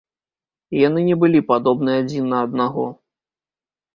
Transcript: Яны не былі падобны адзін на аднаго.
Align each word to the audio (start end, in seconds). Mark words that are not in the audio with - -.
Яны 0.87 1.03
не 1.09 1.17
былі 1.23 1.41
падобны 1.51 1.91
адзін 2.03 2.25
на 2.35 2.39
аднаго. 2.45 2.87